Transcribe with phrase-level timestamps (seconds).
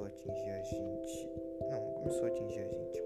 [0.00, 1.30] Começou a atingir a gente.
[1.70, 2.99] Não, começou a atingir a gente.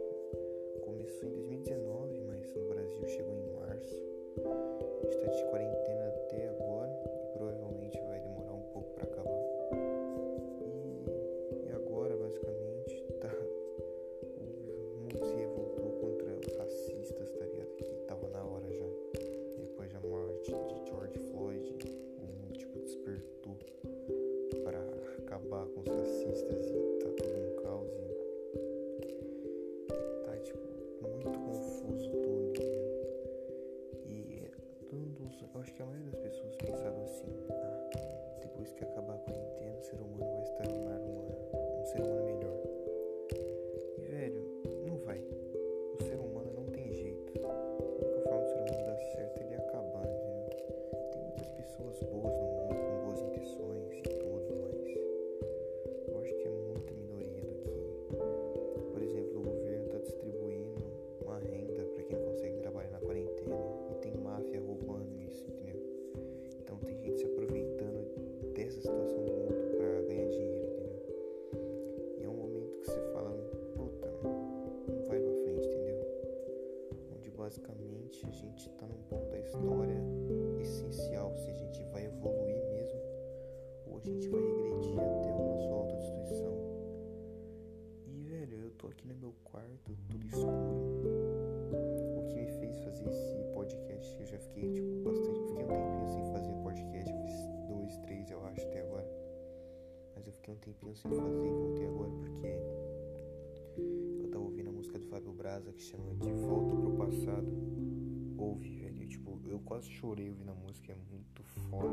[35.75, 37.91] Que a maioria das pessoas pensaram assim, ah,
[38.41, 41.23] depois que acabar a quarentena, o ser humano vai se tornar uma,
[41.81, 42.24] um ser humano
[100.97, 102.47] sem fazer e voltei agora porque
[104.23, 107.49] eu tava ouvindo a música do Fábio Braza que chama De Volta pro Passado.
[108.39, 111.89] Ouve, velho, tipo, eu quase chorei ouvindo a música, é muito foda.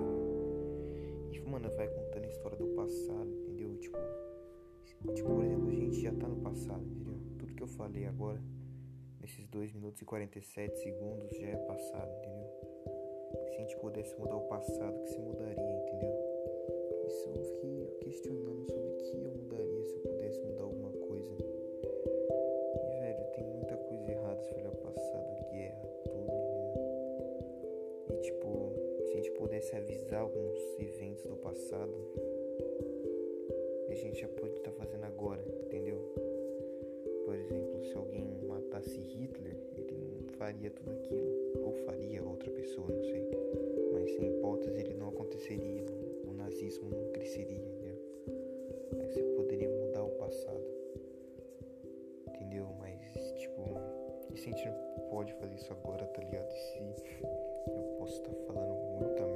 [1.32, 3.78] E, mano, vai contando a história do passado, entendeu?
[3.78, 3.98] Tipo,
[5.14, 7.20] tipo, por exemplo, a gente já tá no passado, entendeu?
[7.38, 8.42] Tudo que eu falei agora,
[9.22, 12.50] nesses 2 minutos e 47 segundos, já é passado, entendeu?
[13.48, 16.32] Se a gente pudesse mudar o passado, que se mudaria, entendeu?
[17.08, 18.91] Isso eu fiquei questionando sobre
[29.62, 31.94] pudesse avisar alguns eventos do passado,
[33.90, 36.00] a gente já pode estar fazendo agora, entendeu?
[37.26, 41.64] Por exemplo, se alguém matasse Hitler, ele não faria tudo aquilo.
[41.64, 43.30] Ou faria outra pessoa, não sei.
[43.94, 45.86] Mas sem hipótese ele não aconteceria.
[46.26, 47.96] O nazismo não cresceria, entendeu?
[49.00, 50.66] Aí você poderia mudar o passado.
[52.28, 52.68] Entendeu?
[52.80, 53.62] Mas, tipo,
[54.34, 56.50] e se a gente não pode fazer isso agora, tá ligado?
[56.50, 59.31] E se eu posso estar falando muita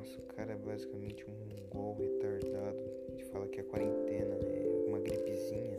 [0.00, 2.78] Nossa, o cara é basicamente um mongol retardado.
[3.10, 5.78] Ele fala que a quarentena é uma gripezinha.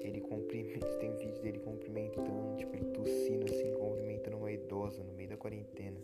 [0.00, 5.30] Ele cumprimenta, tem vídeo dele cumprimentando, tipo, ele tossindo assim, cumprimentando uma idosa no meio
[5.30, 5.98] da quarentena.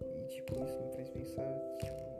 [0.00, 2.17] E tipo, isso me faz pensar, tipo,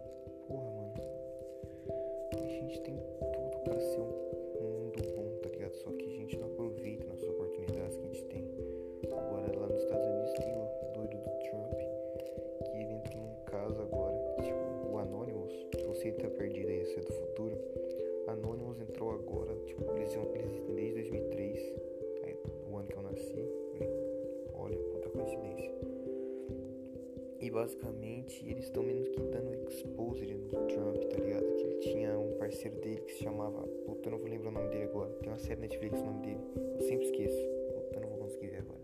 [27.51, 31.55] Basicamente eles estão menos que dando exposure no Trump, tá ligado?
[31.57, 33.63] Que ele tinha um parceiro dele que se chamava.
[33.87, 35.11] Puta, eu não vou lembrar o nome dele agora.
[35.15, 36.41] Tem uma série Netflix o nome dele.
[36.75, 37.49] Eu sempre esqueço.
[37.75, 38.81] Puta, eu não vou conseguir ver agora.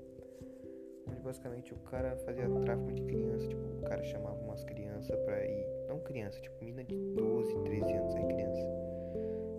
[1.07, 5.45] Mas basicamente o cara fazia tráfico de criança, tipo, o cara chamava umas crianças pra
[5.45, 8.69] ir, não criança, tipo, mina de 12, 13 anos, aí criança,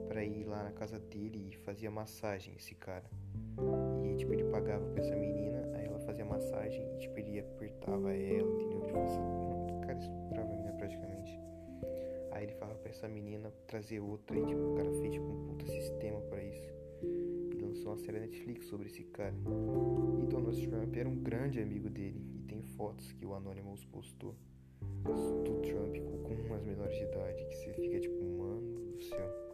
[0.08, 3.06] pra ir lá na casa dele e fazia massagem, esse cara.
[4.04, 8.62] E, tipo, ele pagava pra essa menina, aí fazia massagem e, tipo, ele apertava ela,
[8.62, 8.82] entendeu?
[8.86, 11.40] Tipo, cara estuprava a menina praticamente.
[12.32, 15.48] Aí ele falava pra essa menina trazer outra e, tipo, o cara fez, tipo, um
[15.48, 16.76] puta sistema pra isso
[17.76, 19.34] lançou uma série Netflix sobre esse cara.
[20.22, 22.22] E Donald Trump era um grande amigo dele.
[22.36, 24.36] E tem fotos que o Anonymous postou
[25.04, 27.46] do Trump com umas menores de idade.
[27.46, 29.46] Que você fica tipo, mano do céu.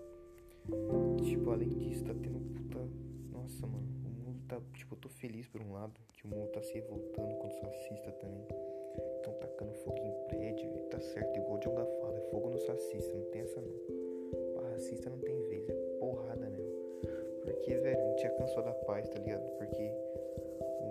[1.23, 2.87] Tipo, além disso, tá tendo puta.
[3.31, 4.00] Nossa, mano.
[4.51, 4.59] Tá.
[4.73, 5.93] Tipo, eu tô feliz por um lado.
[6.13, 8.45] Que o mundo tá se revoltando contra os racistas também.
[9.15, 10.69] Estão tacando fogo em prédio.
[10.75, 12.17] E tá certo, igual o Djonga fala.
[12.17, 13.15] É fogo nos racistas.
[13.15, 13.73] Não tem essa não.
[14.53, 15.69] Pra racista não tem vez.
[15.69, 16.75] É porrada mesmo.
[17.45, 19.49] Porque, velho, a gente já cansou da paz, tá ligado?
[19.57, 19.93] Porque,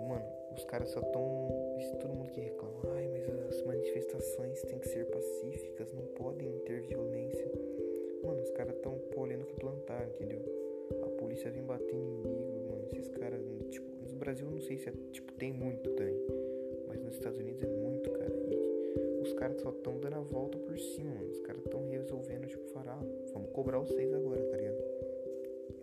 [0.07, 0.25] mano,
[0.57, 1.77] os caras só tão.
[1.77, 6.51] Isso todo mundo que reclama, ai, mas as manifestações têm que ser pacíficas, não podem
[6.65, 7.51] ter violência.
[8.23, 10.41] Mano, os caras tão polendo que plantar, entendeu?
[11.03, 12.50] A polícia vem batendo mano.
[12.93, 16.15] Esses caras, tipo, no Brasil não sei se é, tipo, tem muito também.
[16.87, 18.33] Mas nos Estados Unidos é muito, cara.
[18.49, 21.29] E os caras só tão dando a volta por cima, mano.
[21.29, 24.77] Os caras tão resolvendo, tipo, falar, ah, vamos cobrar os seis agora, tá ligado?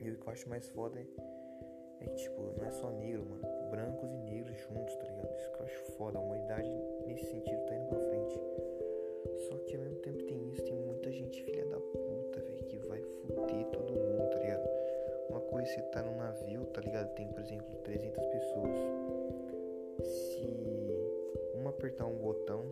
[0.03, 3.25] E o que eu acho mais foda é, é que, tipo, não é só negro,
[3.25, 3.43] mano.
[3.71, 5.35] Brancos e negros juntos, tá ligado?
[5.37, 6.19] Isso que eu acho foda.
[6.19, 6.71] A humanidade,
[7.07, 8.41] nesse sentido, tá indo pra frente.
[9.49, 11.81] Só que ao mesmo tempo tem isso, tem muita gente filha da
[15.69, 17.15] você tá num navio, tá ligado?
[17.15, 18.73] Tem, por exemplo, 300 pessoas.
[20.03, 20.43] Se
[21.55, 22.65] uma apertar um botão,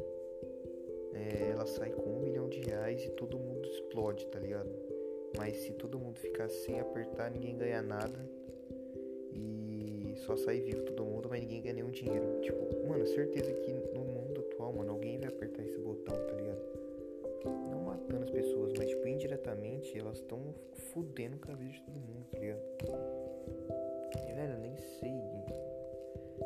[1.13, 4.71] é, ela sai com um milhão de reais e todo mundo explode, tá ligado?
[5.37, 8.19] Mas se todo mundo ficar sem apertar, ninguém ganha nada.
[9.31, 12.41] E só sai vivo todo mundo, mas ninguém ganha nenhum dinheiro.
[12.41, 14.06] Tipo, mano, certeza que no
[19.87, 20.55] indiretamente elas estão
[20.93, 22.61] fudendo com a vida de todo mundo, tá ligado?
[24.29, 25.21] E velho, eu nem sei,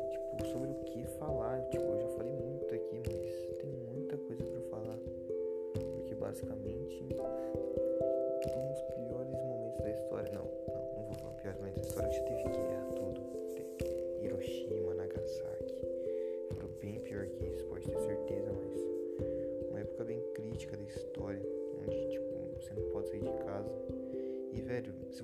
[0.09, 1.61] tipo, sobre o que falar.
[1.69, 2.07] Tipo, eu já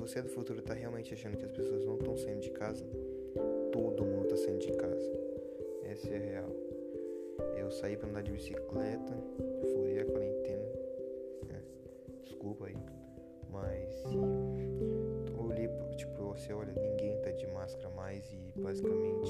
[0.07, 2.85] você do futuro e tá realmente achando que as pessoas não estão saindo de casa,
[3.73, 5.11] todo mundo tá saindo de casa.
[5.83, 6.55] Essa é a real.
[7.57, 9.13] Eu saí pra andar de bicicleta,
[9.73, 10.63] furei a quarentena.
[11.49, 12.77] É, desculpa aí.
[13.51, 14.01] Mas
[15.37, 15.67] olhei,
[15.97, 19.29] tipo, você olha, ninguém tá de máscara mais e basicamente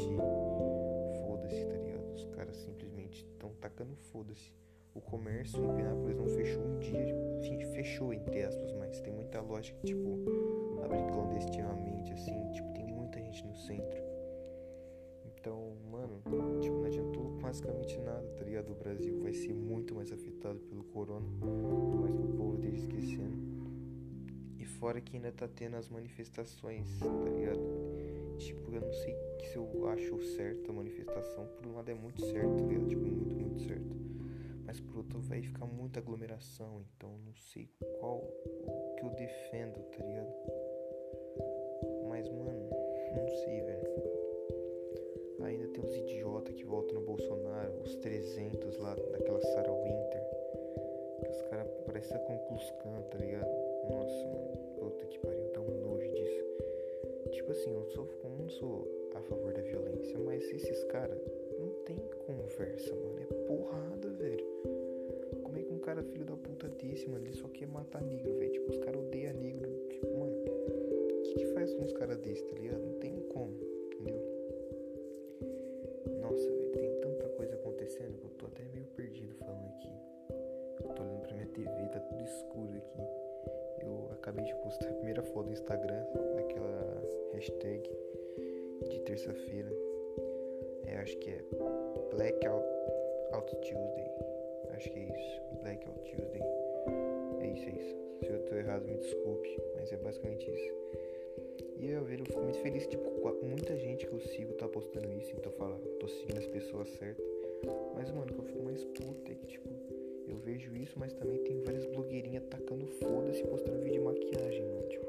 [1.25, 2.13] foda-se, tá ligado?
[2.13, 4.53] Os caras simplesmente estão tacando foda-se.
[4.97, 9.39] O comércio em Penápolis não fechou um dia, enfim, fechou entre aspas, mas tem muita
[9.41, 10.17] loja que, tipo,
[10.83, 14.01] abre clandestinamente, assim, tipo, tem muita gente no centro.
[15.23, 16.19] Então, mano,
[16.59, 18.71] tipo, não adiantou basicamente nada, tá ligado?
[18.71, 22.77] O Brasil vai ser muito mais afetado pelo corona, por mais que o povo esteja
[22.77, 23.57] esquecendo
[24.79, 27.59] fora que ainda tá tendo as manifestações, tá ligado?
[28.38, 31.47] Tipo, eu não sei se eu acho certo a manifestação.
[31.57, 32.88] Por um lado é muito certo, tá ligado?
[32.88, 34.06] Tipo, muito, muito certo.
[34.68, 37.69] Mas por outro vai ficar muita aglomeração, então não sei
[38.00, 40.33] qual o que eu defendo, tá ligado?
[42.09, 42.69] Mas, mano,
[43.16, 43.88] não sei, velho.
[45.42, 50.24] Ainda tem os idiotas que votam no Bolsonaro, os 300 lá daquela Sarah Winter.
[51.24, 52.69] Que os caras parecem a Conclus
[53.09, 53.50] tá ligado?
[53.90, 54.57] Nossa, mano.
[54.80, 56.44] Puta que pariu, dá um nojo disso.
[57.31, 61.19] Tipo assim, eu sou, não sou a favor da violência, mas esses caras
[61.57, 63.19] não tem conversa, mano.
[63.19, 64.45] É porrada, velho.
[65.44, 68.37] Como é que um cara filho da puta desse, mano, ele só quer matar negro,
[68.37, 68.51] velho?
[68.51, 69.71] Tipo, os caras odeiam negro.
[69.89, 72.80] Tipo, mano, o que, que faz com uns caras desses, tá ligado?
[72.80, 73.54] Não tem como,
[73.94, 74.21] entendeu?
[76.21, 79.89] Nossa, velho, tem tanta coisa acontecendo que eu tô até meio perdido falando aqui.
[80.83, 83.27] Eu tô olhando pra minha TV, tá tudo escuro aqui
[83.87, 87.89] eu acabei de postar a primeira foto no Instagram daquela hashtag
[88.89, 89.71] de terça-feira.
[90.85, 91.42] É, acho que é
[92.11, 92.66] Blackout
[93.33, 94.11] Out Tuesday.
[94.71, 95.41] Acho que é isso.
[95.61, 96.41] Blackout Tuesday.
[97.41, 97.95] É isso, é isso.
[98.23, 100.73] Se eu tô errado, me desculpe, mas é basicamente isso.
[101.79, 103.07] E eu, eu fico muito feliz, tipo,
[103.43, 106.89] muita gente que eu sigo tá postando isso, então eu falo, tô seguindo as pessoas
[106.89, 107.25] certas.
[107.95, 109.69] Mas, mano, que eu fico mais puto é que, tipo,
[110.27, 114.87] eu vejo isso, mas também tem várias blogueirinhas tacando foda-se postando vídeo de maquiagem, mano.
[114.87, 115.07] Tipo,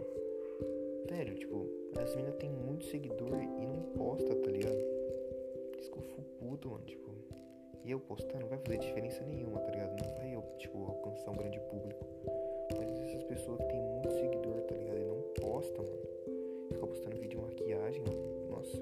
[1.11, 1.67] velho, tipo,
[2.01, 4.79] as meninas tem muito seguidor e não posta, tá ligado?
[5.79, 6.85] Isso que eu fico puto, mano.
[6.85, 7.11] Tipo,
[7.85, 9.97] e eu postando não vai fazer diferença nenhuma, tá ligado?
[10.03, 12.05] Não vai eu, tipo, alcançar um grande público.
[12.77, 14.99] Mas essas pessoas que tem muito seguidor, tá ligado?
[14.99, 16.03] E não posta, mano.
[16.69, 18.05] Fica postando vídeo de maquiagem.
[18.51, 18.77] Nossa.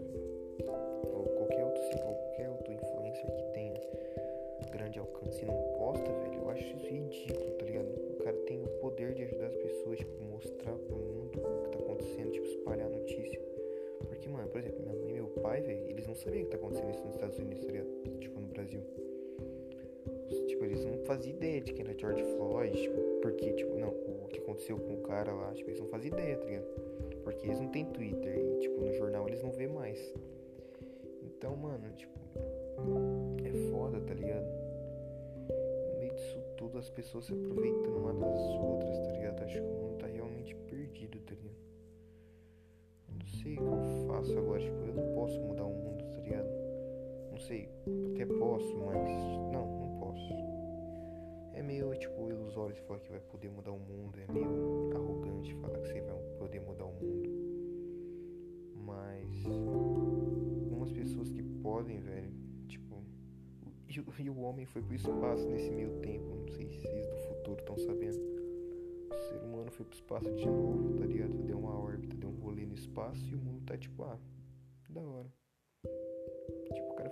[1.05, 3.75] Ou qualquer outro, qualquer outro influencer que tenha
[4.71, 6.35] grande alcance e não posta, velho.
[6.35, 7.87] Eu acho isso ridículo, tá ligado?
[7.87, 11.71] O cara tem o poder de ajudar as pessoas, tipo, mostrar pro mundo o que
[11.71, 13.41] tá acontecendo, tipo, espalhar notícia.
[14.07, 16.51] Porque, mano, por exemplo, minha mãe e meu pai, velho, eles não sabiam o que
[16.51, 17.89] tá acontecendo isso nos Estados Unidos, tá ligado?
[18.21, 18.81] Tipo, Brasil.
[20.49, 24.29] Tipo, eles não faziam ideia de quem era George Floyd, tipo, porque, tipo, não, o
[24.29, 26.67] que aconteceu com o cara lá, tipo, eles não faziam ideia, tá ligado?
[27.23, 30.15] Porque eles não têm Twitter e, tipo, no jornal eles não vê mais.
[31.23, 32.19] Então, mano, tipo,
[33.45, 34.47] é foda, tá ligado?
[35.93, 39.43] No meio disso tudo, as pessoas se aproveitando uma das outras, tá ligado?
[39.43, 41.57] Acho que o mundo tá realmente perdido, tá ligado?
[43.19, 45.86] não sei o que eu faço agora, tipo, eu não posso mudar o mundo,
[47.47, 47.69] sei,
[48.13, 49.09] até posso, mas
[49.53, 50.33] não, não posso.
[51.55, 55.79] É meio, tipo, ilusório falar que vai poder mudar o mundo, é meio arrogante falar
[55.79, 57.31] que você vai poder mudar o mundo.
[58.75, 62.33] Mas algumas pessoas que podem, velho,
[62.67, 63.03] tipo,
[63.89, 67.17] e, e o homem foi pro espaço nesse meio tempo, não sei se vocês do
[67.17, 68.37] futuro estão sabendo
[69.09, 71.33] o ser humano foi pro espaço de novo, tá ligado?
[71.45, 74.19] Deu uma órbita, deu um rolê no espaço e o mundo tá tipo, ah,
[74.91, 75.33] da hora.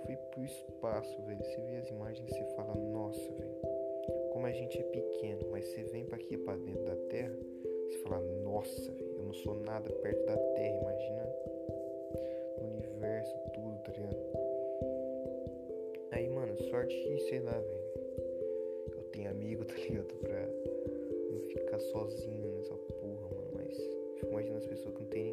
[0.05, 1.43] Foi pro espaço, velho.
[1.43, 3.55] Você vê as imagens e você fala, nossa, velho.
[4.31, 7.35] Como a gente é pequeno, mas você vem pra aqui, pra dentro da Terra,
[7.87, 11.35] você fala, nossa, velho, eu não sou nada perto da Terra, imagina
[12.57, 14.17] o universo, tudo, tá ligado?
[16.11, 17.85] Aí, mano, sorte que, sei lá, velho.
[18.95, 20.13] Eu tenho amigo, tá ligado?
[20.15, 20.47] Pra
[21.47, 23.51] ficar sozinho nessa porra, mano.
[23.53, 23.75] Mas
[24.19, 25.24] fico imaginando as pessoas que não tem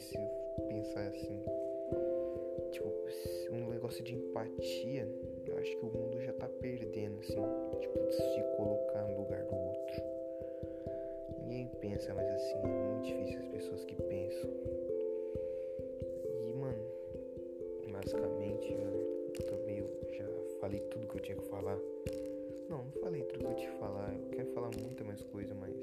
[0.00, 0.20] difícil
[0.68, 1.44] pensar assim.
[2.72, 2.88] Tipo,
[3.52, 5.06] um negócio de empatia
[5.46, 7.36] eu acho que o mundo já tá perdendo, assim,
[7.80, 10.02] tipo, de se colocar no lugar do outro.
[11.42, 14.50] Ninguém pensa mais assim, é muito difícil as pessoas que pensam.
[16.46, 16.82] E, mano,
[17.90, 19.90] basicamente, eu tô meio.
[20.12, 20.24] Já
[20.60, 21.78] falei tudo que eu tinha que falar.
[22.68, 24.14] Não, não falei tudo que eu tinha que falar.
[24.14, 25.74] Eu quero falar muita mais coisa, mas.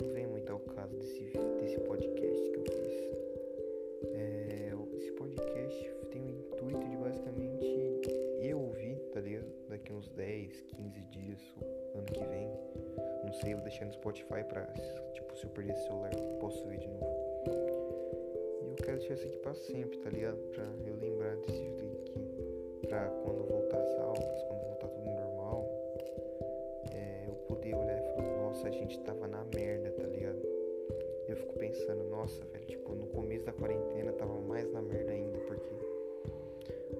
[0.00, 1.24] Não vem muito ao caso desse,
[1.60, 2.25] desse podcast
[10.16, 11.38] 10, 15 dias,
[11.94, 12.48] ano que vem.
[13.22, 14.66] Não sei, eu vou deixar no Spotify pra,
[15.12, 17.04] tipo, se eu perder esse celular, eu posso ver de novo.
[18.62, 20.38] E eu quero deixar isso aqui pra sempre, tá ligado?
[20.52, 22.88] Pra eu lembrar desse vídeo aqui.
[22.88, 25.68] Pra quando voltar as aulas, quando voltar tudo normal,
[26.94, 30.40] é, eu poder olhar e falar, nossa, a gente tava na merda, tá ligado?
[31.28, 35.38] Eu fico pensando, nossa, velho, tipo, no começo da quarentena tava mais na merda ainda,
[35.40, 35.95] porque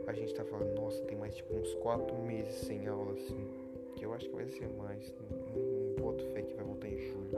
[0.06, 3.48] a gente tá falando, nossa, tem mais tipo uns quatro meses sem aula, assim.
[3.96, 5.12] Que eu acho que vai ser mais.
[5.30, 7.30] Não, boto fé que vai voltar em julho.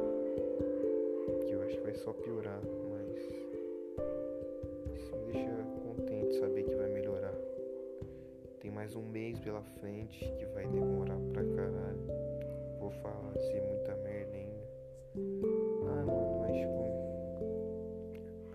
[1.47, 2.61] Que eu acho que vai só piorar,
[2.91, 3.19] mas.
[4.95, 5.51] Isso me deixa
[5.83, 7.35] contente saber que vai melhorar.
[8.61, 12.07] Tem mais um mês pela frente que vai demorar pra caralho.
[12.81, 14.69] Vou falar ser muita merda ainda.
[15.87, 16.79] Ah, mano, mas tipo.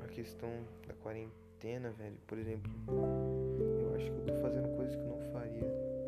[0.03, 0.51] A questão
[0.87, 3.42] da quarentena, velho, por exemplo
[3.93, 5.61] eu acho que eu tô fazendo coisas que eu não faria,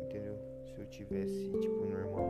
[0.04, 0.36] entendeu?
[0.64, 2.26] Se eu tivesse, tipo, normal.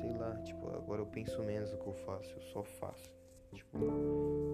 [0.00, 3.12] Sei lá, tipo, agora eu penso menos do que eu faço, eu só faço.
[3.54, 3.78] Tipo,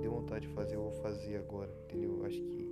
[0.03, 2.19] deu vontade de fazer, eu vou fazer agora, entendeu?
[2.19, 2.69] Eu acho que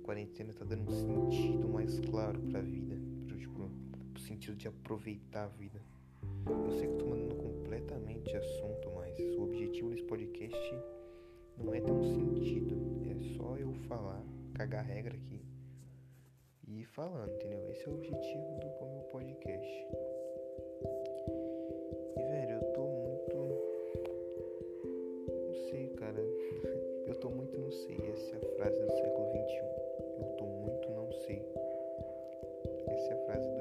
[0.00, 2.96] a quarentena tá dando um sentido mais claro pra vida,
[3.26, 3.70] pro, tipo,
[4.12, 5.80] pro sentido de aproveitar a vida.
[6.46, 10.74] Eu sei que eu tô mandando completamente de assunto, mas o objetivo desse podcast
[11.56, 12.76] não é ter um sentido,
[13.10, 14.22] é só eu falar,
[14.54, 15.53] cagar regra aqui
[16.80, 17.70] e falando, entendeu?
[17.70, 19.86] Esse é o objetivo do meu podcast.
[22.16, 23.36] E velho, eu tô muito.
[25.28, 26.20] Não sei, cara.
[27.06, 27.96] Eu tô muito não sei.
[28.10, 29.58] Essa é a frase do século XXI.
[30.18, 31.46] Eu tô muito não sei.
[32.88, 33.53] Essa é a frase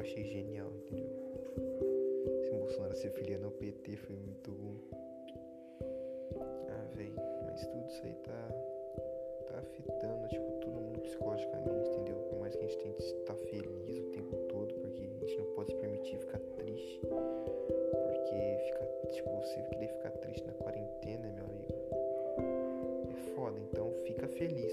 [0.00, 1.10] eu achei genial, entendeu?
[2.42, 4.50] Se o Bolsonaro ser filiando ao PT foi muito.
[6.40, 7.14] Ah, velho,
[7.44, 8.48] mas tudo isso aí tá,
[9.46, 12.16] tá afetando, tipo, todo mundo psicologicamente, entendeu?
[12.30, 15.54] Por mais que a gente tente estar feliz o tempo todo, porque a gente não
[15.54, 17.00] pode se permitir ficar triste.
[17.06, 21.74] Porque fica, tipo, você querer ficar triste na quarentena, meu amigo,
[23.10, 23.58] é foda.
[23.60, 24.72] Então fica feliz,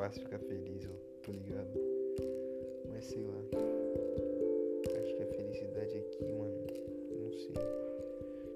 [0.00, 1.78] fácil ficar feliz, eu tô ligado.
[2.88, 3.38] Mas sei lá.
[4.98, 6.56] Acho que a felicidade aqui, mano,
[7.20, 7.52] não sei.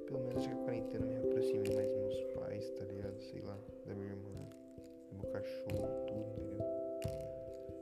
[0.06, 3.20] Pelo menos que a quarentena me aproximei mais dos meus pais, tá ligado?
[3.20, 4.30] Sei lá, da minha irmã,
[5.10, 6.66] do meu cachorro, tudo, entendeu?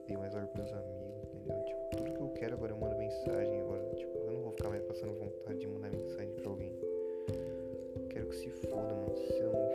[0.09, 1.65] Dei mais hora pros amigos, entendeu?
[1.65, 3.95] Tipo, tudo que eu quero agora eu mando mensagem agora.
[3.95, 6.77] Tipo, eu não vou ficar mais passando vontade de mandar mensagem pra alguém.
[8.11, 9.17] Quero que se foda, mano.
[9.17, 9.73] Se eu não.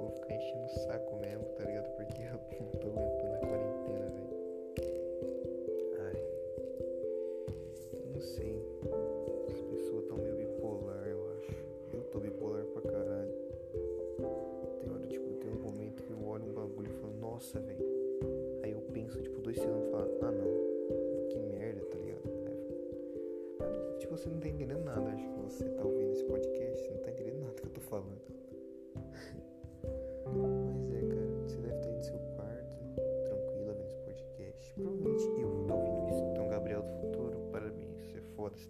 [0.00, 1.15] Vou ficar enchendo o saco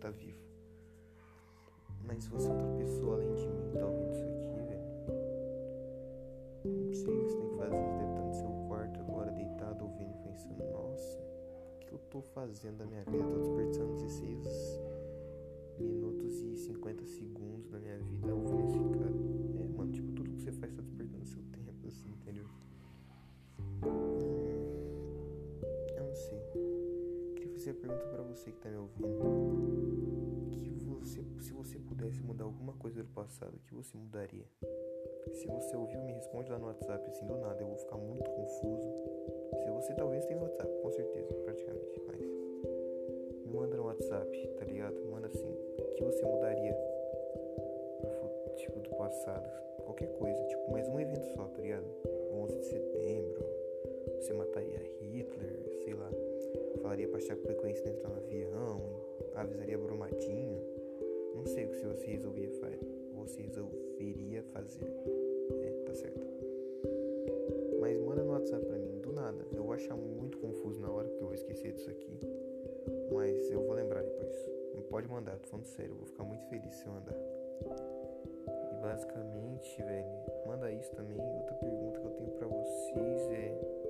[0.07, 0.39] tá vivo.
[2.05, 4.87] Mas se você é outra pessoa além de mim tá ouvindo isso aqui, velho.
[6.65, 7.77] Não sei o que você tem que fazer.
[7.77, 12.23] Você deve estar no seu quarto agora, deitado, ouvindo pensando, nossa, o que eu tô
[12.23, 13.17] fazendo da minha vida?
[13.17, 14.81] Eu tô desperdiçando 16
[15.81, 19.65] minutos e 50 segundos da minha vida ouvindo esse cara.
[19.65, 21.56] É, mano, tipo, tudo que você faz tá desperdiçando seu tempo,
[27.67, 29.09] fazer a pergunta pra você que tá me ouvindo.
[30.53, 34.47] Que você, se você pudesse mudar alguma coisa do passado, o que você mudaria?
[35.33, 37.61] Se você ouviu, me responde lá no WhatsApp, assim, do nada.
[37.61, 38.93] Eu vou ficar muito confuso.
[39.63, 42.01] Se você talvez tenha WhatsApp, com certeza, praticamente.
[42.07, 42.21] Mas
[43.45, 44.95] me manda no WhatsApp, tá ligado?
[45.11, 46.77] Manda assim, o que você mudaria?
[48.57, 49.49] Tipo, do passado.
[49.85, 51.87] Qualquer coisa, tipo, mais um evento só, tá ligado?
[52.33, 53.45] 11 de setembro.
[54.21, 55.56] Você mataria Hitler.
[56.87, 58.81] Falaria pra Chapecoense não entrar no avião.
[59.35, 60.63] Avisaria Brumadinho.
[61.35, 62.79] Não sei o que você resolveria fazer.
[63.17, 64.87] Você resolveria fazer.
[65.65, 66.25] É, tá certo.
[67.81, 69.45] Mas manda no WhatsApp pra mim, do nada.
[69.53, 72.21] Eu vou achar muito confuso na hora, porque eu vou esquecer disso aqui.
[73.13, 74.49] Mas eu vou lembrar depois.
[74.89, 75.91] Pode mandar, tô falando sério.
[75.91, 77.19] Eu vou ficar muito feliz se mandar.
[78.71, 80.07] E basicamente, velho,
[80.47, 81.19] manda isso também.
[81.19, 83.86] Outra pergunta que eu tenho pra vocês é.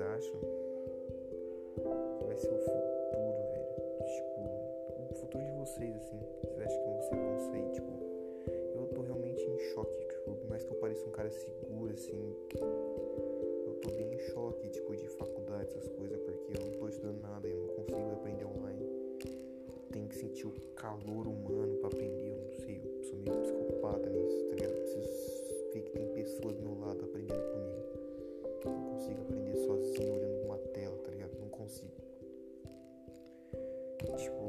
[0.00, 0.40] Acham
[2.18, 3.68] que vai ser o futuro, velho?
[4.06, 4.40] Tipo,
[5.10, 6.20] o futuro de vocês, assim.
[6.42, 7.90] Vocês acham que vocês vão sair, tipo.
[8.74, 12.36] Eu tô realmente em choque, tipo, por mais que eu pareça um cara seguro, assim.
[13.66, 17.20] Eu tô bem em choque, tipo, de faculdade, essas coisas, porque eu não tô estudando
[17.20, 18.88] nada, eu não consigo aprender online.
[19.92, 24.08] Tem que sentir o calor humano pra aprender, eu não sei, eu sou meio psicopata
[24.08, 24.72] nisso, tá ligado?
[24.72, 27.04] Eu preciso ver que tem pessoas do meu lado
[34.16, 34.39] Tipo,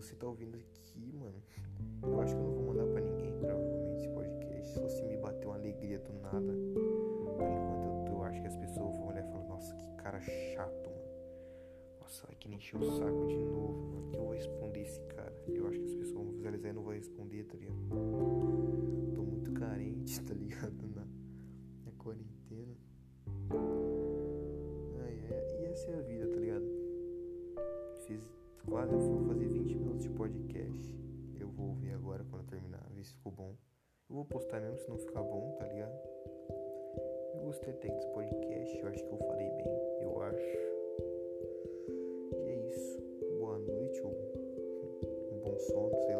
[0.00, 1.42] você tá ouvindo aqui, mano,
[2.02, 4.72] eu acho que eu não vou mandar pra ninguém, provavelmente, esse podcast.
[4.72, 6.52] Só se me bater uma alegria do nada.
[7.36, 10.18] Por enquanto eu, eu acho que as pessoas vão olhar e falar, nossa, que cara
[10.20, 11.10] chato, mano.
[12.00, 14.10] Nossa, vai que nem encheu o saco de novo, mano.
[14.10, 15.34] Que eu vou responder esse cara.
[15.48, 17.76] Eu acho que as pessoas vão visualizar e não vão responder, tá ligado?
[19.14, 20.88] Tô muito carente, tá ligado?
[20.88, 21.06] Na,
[21.84, 22.74] na quarentena.
[25.04, 26.64] Ai, é, e essa é a vida, tá ligado?
[28.06, 29.59] Fiz quase, eu vou fazer 20 minutos
[31.60, 33.54] vou ouvir agora quando terminar, ver se ficou bom.
[34.08, 35.92] Eu vou postar mesmo se não ficar bom, tá ligado?
[37.34, 39.66] Eu gostei até desse podcast, eu acho que eu falei bem,
[40.00, 40.58] eu acho.
[42.30, 42.98] Que é isso.
[43.38, 44.10] Boa noite ou
[45.36, 46.19] um bom sono, sei lá.